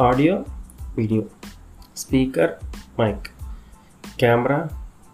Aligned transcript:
Audio 0.00 0.44
video 0.96 1.22
speaker 1.96 2.50
mic 3.00 3.26
camera 4.20 4.68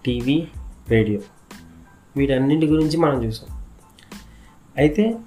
TV 0.06 0.49
radio. 0.88 1.21
వీటన్నింటి 2.17 2.67
గురించి 2.67 2.96
మనం 2.96 3.24
చూసాం. 3.24 3.63
అయితే 4.77 5.19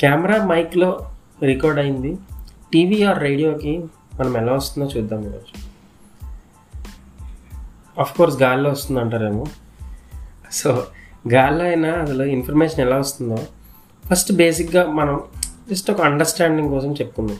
కెమెరా 0.00 0.46
మైక్లో 0.46 1.10
రికార్డ్ 1.42 1.78
అయింది. 1.78 2.16
టీవీ 2.72 3.02
ఆర్ 3.02 3.18
రేడియోకి 3.18 3.78
మనం 4.20 4.36
ఎలా 4.36 4.52
వస్తుందో 4.52 4.88
చూద్దాం 4.96 5.20
ఈరోజు. 5.20 5.64
ఆఫ్ 8.00 8.18
కోర్స్ 8.18 8.42
గాల్లో 8.42 8.70
వస్తుంది 8.70 9.00
అంటారేమో 9.00 9.46
సో 10.52 10.86
గాల్లో 11.32 11.64
అయినా 11.64 11.90
అసలు 11.90 12.22
ఇన్ఫర్మేషన్ 12.22 12.80
ఎలా 12.80 12.96
వస్తుందో 12.96 13.36
ఫస్ట్ 14.06 14.32
బేసిక్గా 14.32 14.90
మనం 14.90 15.20
జస్ట్ 15.70 15.90
ఒక 15.90 16.00
అండర్స్టాండింగ్ 16.00 16.68
కోసం 16.68 16.92
చెప్పుకుందాం. 16.92 17.36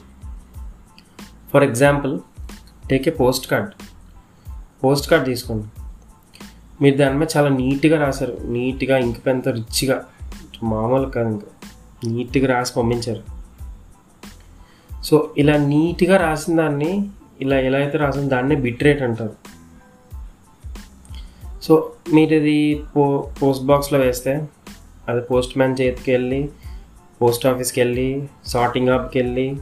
For 1.56 1.64
example 1.64 2.20
take 2.88 3.08
a 3.08 3.10
post 3.10 3.50
card 3.50 3.70
post 4.84 5.10
card 5.10 5.26
తీసుకోండి. 5.26 5.64
మీరు 6.82 6.96
దాని 6.96 7.18
మీద 7.18 7.28
చాలా 7.36 7.48
నీట్గా 7.48 8.04
రాశారు. 8.04 8.38
నీట్గా 8.44 8.98
ఇంక 8.98 9.16
పెంత 9.26 9.48
రిచ్గా. 9.48 10.04
మామూలు 10.62 11.10
కాదు 11.10 11.28
ఇంకా. 11.28 11.46
నీట్గా 12.04 12.46
రాసి 12.46 12.74
పంపించారు. 12.74 13.22
సో 15.02 15.34
ఇలా 15.38 15.56
నీట్గా 15.56 16.16
రాసిన 16.16 16.56
దాన్ని 16.56 17.08
ఇలా 17.40 17.56
ఎలా 17.56 17.78
అయితే 17.78 17.98
రాసిన 17.98 18.28
దాన్నే 18.28 18.54
బిట్ 18.54 18.82
రేట్ 18.82 19.02
అంటారు. 19.02 19.34
సో 21.62 21.92
మీరు 22.14 22.34
ఇది 22.34 22.82
పో 22.96 23.30
పోస్ట్ 23.42 23.64
బాక్స్లో 23.64 23.98
వేస్తే 23.98 24.48
అది 25.08 25.20
పోస్ట్ 25.20 25.58
మ్యాన్ 25.58 25.76
చేతికి 25.80 26.12
వెళ్ళి 26.12 26.48
పోస్ట్ 27.22 27.46
ఆఫీస్కి 27.46 27.80
వెళ్ళి 27.80 28.28
సార్టింగ్ 28.46 28.88
ఆప్కి 28.88 29.18
వెళ్ళి 29.18 29.56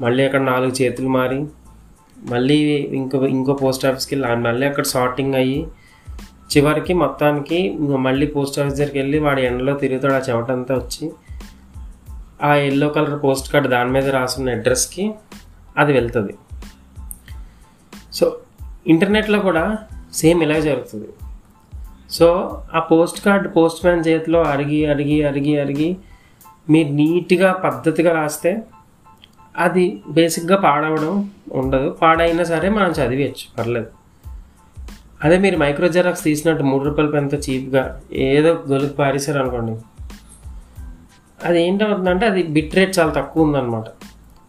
మళ్ళీ 0.00 0.24
అక్కడ 0.24 0.40
నాలుగు 0.40 0.82
చేతులు 0.82 1.08
మారి 1.08 1.46
మళ్ళీ 2.22 2.54
ఇంకో 2.78 3.26
ఇంకో 3.26 3.52
పోస్ట్ 3.52 3.86
ఆఫీస్కి 3.86 4.14
వెళ్ళి 4.14 4.36
మళ్ళీ 4.36 4.66
అక్కడ 4.66 4.84
సార్టింగ్ 4.84 5.34
అయ్యి 5.34 5.66
చివరికి 6.56 6.94
మొత్తానికి 6.94 7.74
మళ్ళీ 7.78 8.26
పోస్ట్ 8.26 8.60
ఆఫీస్ 8.60 8.74
దగ్గరికి 8.74 8.98
వెళ్ళి 8.98 9.18
వాడి 9.18 9.42
ఎండలో 9.42 9.72
తిరుగుతాడు 9.74 10.12
ఆ 10.12 10.20
చెమటంతా 10.28 10.74
వచ్చి 10.74 11.12
ఆ 12.42 12.54
ఎల్లో 12.54 12.88
కలర్ 12.88 13.24
పోస్ట్ 13.24 13.52
కార్డ్ 13.52 13.68
దాని 13.68 13.90
మీద 13.90 14.08
రాసున్న 14.08 14.50
అడ్రస్కి 14.50 15.14
అది 15.76 15.92
వెళ్తుంది. 15.92 16.34
సో 18.12 18.38
ఇంటర్నెట్లో 18.86 19.38
కూడా 19.38 19.78
సేమ్ 20.14 20.42
ఇలా 20.42 20.60
జరుగుతుంది. 20.60 21.08
సో 22.10 22.58
ఆ 22.74 22.78
పోస్ట్ 22.78 23.24
కార్డ్ 23.24 23.56
పోస్ట్ 23.56 23.86
మ్యాన్ 23.86 24.04
చేతిలో 24.08 24.42
అరిగి 24.42 24.86
అరిగి 24.86 25.24
అరిగి 25.24 25.60
అరిగి 25.60 25.96
మీరు 26.70 26.88
నీట్గా 26.88 27.52
పద్ధతిగా 27.52 28.14
రాస్తే 28.14 28.62
అది 29.56 30.02
బేసిక్గా 30.08 30.56
పాడవడం 30.56 31.30
ఉండదు. 31.52 31.90
పాడైనా 31.90 32.44
సరే 32.44 32.68
మనం 32.68 32.90
చదివచ్చు 32.90 33.56
పర్లేదు. 33.58 33.86
అదే 35.24 35.38
మీరు 35.38 35.58
మైక్రో 35.58 35.88
జెరాక్స్ 35.88 36.24
తీసినట్టు 36.24 36.62
మూడు 36.62 36.84
రూపాయల 36.84 37.10
పెంత 37.10 37.34
చీప్గా 37.34 38.00
ఏదో 38.12 38.64
గొలుపు 38.68 38.92
పారేశారు 38.92 39.38
అనుకోండి. 39.38 39.82
అది 41.46 41.62
ఏంటవుతుందంటే 41.62 42.26
అది 42.26 42.42
బిట్ 42.42 42.74
రేట్ 42.74 42.98
చాలా 42.98 43.12
తక్కువ 43.12 43.42
ఉందన్నమాట. 43.42 43.84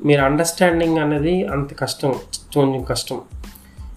మీరు 0.06 0.22
అండర్స్టాండింగ్ 0.22 0.98
అనేది 0.98 1.48
అంత 1.48 1.78
కష్టం 1.80 2.16
కొంచెం 2.54 2.84
కష్టం. 2.84 3.22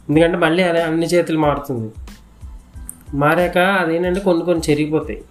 ఎందుకంటే 0.08 0.36
మళ్ళీ 0.36 0.62
అదే 0.62 0.82
అన్ని 0.82 1.06
చేతులు 1.06 1.38
మారుతుంది. 1.38 1.92
మారాక 3.14 3.58
అదేంటంటే 3.58 4.20
కొన్ని 4.20 4.44
కొన్ని 4.44 4.70
చెరిగిపోతాయి. 4.70 5.24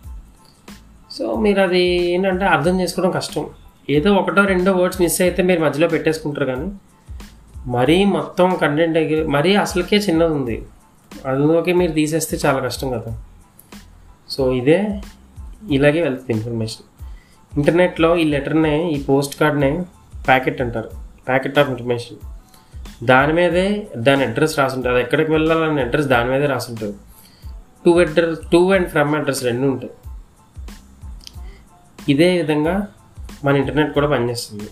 సో 1.12 1.36
మీరు 1.36 1.62
అది 1.62 1.82
ఏంటంటే 2.12 2.46
అర్థం 2.46 2.82
చేసుకోవడం 2.82 3.12
కష్టం. 3.12 3.46
ఏదో 3.90 4.14
ఒకటో 4.14 4.46
రెండో 4.46 4.72
వర్డ్స్ 4.72 5.02
మిస్ 5.02 5.22
అయితే 5.22 5.44
మీరు 5.44 5.60
మధ్యలో 5.60 5.88
పెట్టేసుకుంటారు 5.88 6.46
కానీ 6.46 6.72
మరీ 7.66 8.06
మొత్తం 8.06 8.56
కంటెంట్ 8.62 9.28
మరీ 9.28 9.56
అసలుకే 9.56 9.98
చిన్నది 9.98 10.34
ఉంది. 10.34 10.66
అందులోకి 11.26 11.74
మీరు 11.74 11.92
తీసేస్తే 11.92 12.38
చాలా 12.46 12.60
కష్టం 12.60 12.92
కదా. 12.92 13.24
సో 14.30 14.52
ఇదే 14.52 15.02
ఇలాగే 15.72 16.02
వెళ్తుంది 16.02 16.32
ఇన్ఫర్మేషన్ 16.32 16.84
ఇంటర్నెట్లో 17.58 18.18
ఈ 18.18 18.24
లెటర్నే 18.24 18.92
ఈ 18.92 19.04
పోస్ట్ 19.04 19.40
కార్డ్నే 19.40 19.84
ప్యాకెట్ 20.28 20.62
అంటారు. 20.62 20.90
ప్యాకెట్ 21.28 21.60
ఆఫ్ 21.60 21.70
ఇన్ఫర్మేషన్ 21.70 22.18
దాని 23.06 23.34
మీదే 23.34 23.88
దాని 23.98 24.24
అడ్రస్ 24.24 24.60
రాసుంటుంది. 24.60 24.96
అది 24.96 25.04
ఎక్కడికి 25.04 25.32
వెళ్ళాలనే 25.32 25.82
అడ్రస్ 25.82 26.08
దాని 26.08 26.30
మీదే 26.30 26.46
రాసుంటుంది. 26.46 26.96
To 27.86 28.00
address 28.00 28.40
to 28.52 28.72
and 28.74 28.90
from 28.90 29.16
address 29.16 29.44
రెండు 29.44 29.68
ఉంటాయి 29.68 29.92
ఇదే 32.10 32.38
విధంగా 32.38 32.88
మన 33.44 33.56
ఇంటర్నెట్ 33.56 33.94
కూడా 33.94 34.10
పనిచేస్తుంది. 34.10 34.70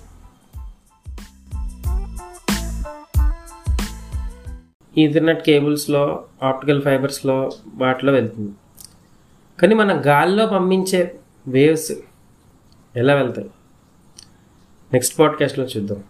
ఈథర్నెట్ 4.97 5.45
కేబుల్స్లో 5.45 6.25
ఆప్టికల్ 6.43 6.81
ఫైబర్స్లో 6.81 7.49
వాటిలో 7.73 8.13
వెళ్తుంది. 8.13 8.51
కానీ 9.61 9.75
మన 9.75 10.01
గాల్లో 10.07 10.47
పంపించే 10.47 11.19
వేవ్స్ 11.47 11.91
ఎలా 12.95 13.13
వెళ్తాయి? 13.13 13.49
నెక్స్ట్ 14.93 15.19
పాడ్కాస్ట్లో 15.19 15.65
చూద్దాం. 15.65 16.03